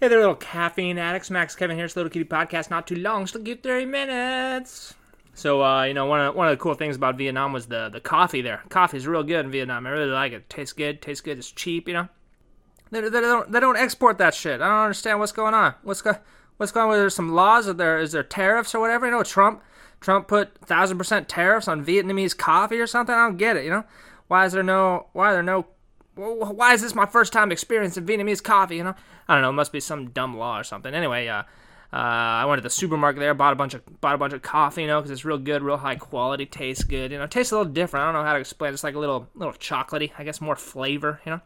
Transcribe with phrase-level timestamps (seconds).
[0.00, 1.28] Hey there, little caffeine addicts.
[1.28, 1.84] Max Kevin here.
[1.84, 2.70] It's the Little Kitty Podcast.
[2.70, 4.94] Not too long, still give 30 minutes.
[5.34, 7.90] So, uh, you know, one of, one of the cool things about Vietnam was the,
[7.90, 8.62] the coffee there.
[8.70, 9.86] Coffee is real good in Vietnam.
[9.86, 10.48] I really like it.
[10.48, 11.02] Tastes good.
[11.02, 11.36] Tastes good.
[11.36, 12.08] It's cheap, you know.
[12.90, 14.62] They, they, don't, they don't export that shit.
[14.62, 15.74] I don't understand what's going on.
[15.82, 16.16] What's, go,
[16.56, 16.96] what's going on?
[16.96, 17.68] There's some laws?
[17.68, 19.04] Is there, is there tariffs or whatever?
[19.04, 19.62] You know, Trump
[20.00, 23.14] Trump put 1000% tariffs on Vietnamese coffee or something?
[23.14, 23.84] I don't get it, you know?
[24.28, 25.66] Why is there no, why are there no
[26.14, 28.76] why is this my first time experiencing Vietnamese coffee?
[28.76, 28.94] You know,
[29.28, 29.50] I don't know.
[29.50, 30.92] It must be some dumb law or something.
[30.92, 31.42] Anyway, uh,
[31.92, 34.42] uh, I went to the supermarket there, bought a bunch of bought a bunch of
[34.42, 37.10] coffee, you know, because it's real good, real high quality, tastes good.
[37.10, 38.04] You know, tastes a little different.
[38.04, 38.72] I don't know how to explain.
[38.72, 41.20] It's like a little little chocolatey, I guess, more flavor.
[41.26, 41.40] You know,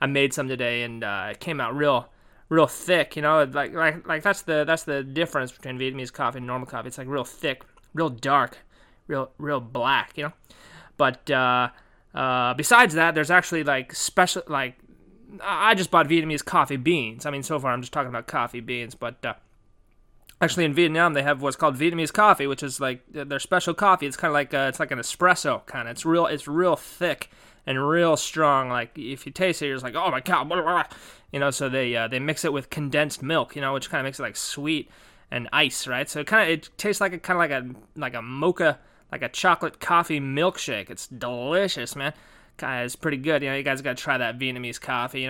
[0.00, 2.08] I made some today, and uh, it came out real
[2.48, 3.16] real thick.
[3.16, 6.66] You know, like like like that's the that's the difference between Vietnamese coffee and normal
[6.66, 6.88] coffee.
[6.88, 8.56] It's like real thick, real dark,
[9.06, 10.16] real real black.
[10.16, 10.32] You know,
[10.96, 11.30] but.
[11.30, 11.70] Uh,
[12.14, 14.76] uh, besides that, there's actually like special like
[15.42, 17.24] I just bought Vietnamese coffee beans.
[17.26, 19.34] I mean, so far I'm just talking about coffee beans, but uh,
[20.40, 24.06] actually in Vietnam they have what's called Vietnamese coffee, which is like their special coffee.
[24.06, 25.92] It's kind of like uh, it's like an espresso kind of.
[25.92, 27.30] It's real it's real thick
[27.66, 28.68] and real strong.
[28.68, 30.84] Like if you taste it, you're just like, oh my god, blah, blah.
[31.32, 31.50] you know.
[31.50, 34.18] So they uh, they mix it with condensed milk, you know, which kind of makes
[34.18, 34.90] it like sweet
[35.30, 36.08] and ice, right?
[36.08, 38.78] So it kind of it tastes like a kind of like a like a mocha
[39.12, 40.90] like a chocolate coffee milkshake.
[40.90, 42.12] It's delicious, man.
[42.56, 43.42] Guys, pretty good.
[43.42, 45.22] You know, you guys got to try that Vietnamese coffee.
[45.22, 45.28] You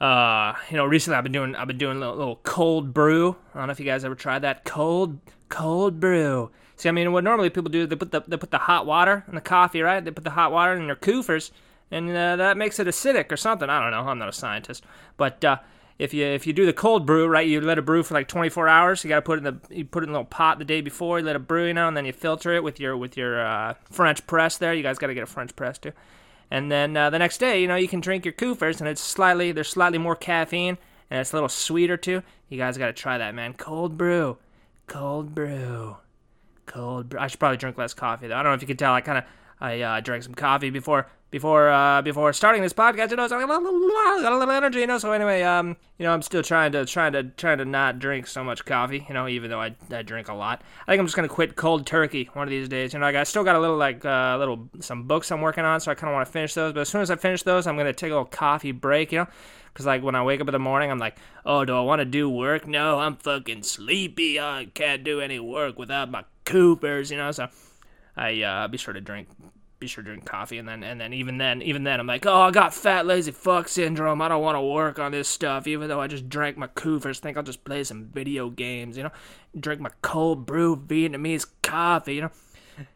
[0.00, 2.92] know, uh, you know, recently I've been doing I've been doing a little, little cold
[2.92, 3.36] brew.
[3.54, 6.50] I don't know if you guys ever tried that cold cold brew.
[6.76, 9.24] See, I mean, what normally people do, they put the they put the hot water
[9.28, 10.04] in the coffee, right?
[10.04, 11.52] They put the hot water in their coofers,
[11.90, 13.70] and uh, that makes it acidic or something.
[13.70, 14.10] I don't know.
[14.10, 14.84] I'm not a scientist,
[15.16, 15.58] but uh,
[15.98, 18.26] if you if you do the cold brew, right, you let it brew for like
[18.26, 19.04] 24 hours.
[19.04, 20.64] You got to put it in the you put it in a little pot the
[20.64, 21.20] day before.
[21.20, 23.44] You let it brew, you know, and then you filter it with your with your
[23.44, 24.58] uh, French press.
[24.58, 25.92] There, you guys got to get a French press too.
[26.50, 29.00] And then uh, the next day, you know, you can drink your Coofers, and it's
[29.00, 30.78] slightly there's slightly more caffeine,
[31.10, 32.22] and it's a little sweeter too.
[32.48, 33.54] You guys got to try that, man.
[33.54, 34.38] Cold brew,
[34.88, 35.96] cold brew,
[36.66, 37.20] cold brew.
[37.20, 38.36] I should probably drink less coffee though.
[38.36, 38.92] I don't know if you can tell.
[38.92, 39.24] I kind of
[39.64, 43.10] I uh, drank some coffee before before uh, before starting this podcast.
[43.10, 44.80] You know, so I got a little energy.
[44.80, 47.64] You know, so anyway, um, you know, I'm still trying to trying to trying to
[47.64, 49.06] not drink so much coffee.
[49.08, 50.62] You know, even though I, I drink a lot.
[50.86, 52.92] I think I'm just gonna quit cold turkey one of these days.
[52.92, 55.64] You know, like I still got a little like uh, little some books I'm working
[55.64, 56.74] on, so I kind of want to finish those.
[56.74, 59.12] But as soon as I finish those, I'm gonna take a little coffee break.
[59.12, 59.28] You know.
[59.72, 61.98] Cause like when I wake up in the morning, I'm like, oh, do I want
[61.98, 62.64] to do work?
[62.64, 64.38] No, I'm fucking sleepy.
[64.38, 67.32] I can't do any work without my Coofers, you know.
[67.32, 67.48] So
[68.16, 69.26] I uh, be sure to drink
[69.84, 72.24] be sure to drink coffee and then and then even then even then I'm like,
[72.26, 74.22] oh I got fat lazy fuck syndrome.
[74.22, 77.18] I don't want to work on this stuff, even though I just drank my Coofers.
[77.18, 79.12] Think I'll just play some video games, you know,
[79.58, 82.30] drink my cold brew Vietnamese coffee, you know.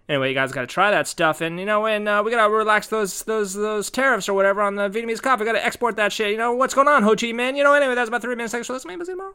[0.09, 2.53] Anyway, you guys got to try that stuff, and you know, and uh, we gotta
[2.53, 5.45] relax those those those tariffs or whatever on the Vietnamese coffee.
[5.45, 6.33] Got to export that shit.
[6.33, 7.57] You know what's going on, Ho Chi Minh?
[7.57, 7.75] You know.
[7.75, 8.53] Anyway, that's about three minutes.
[8.53, 8.99] Thanks for listening.
[8.99, 9.27] You tomorrow.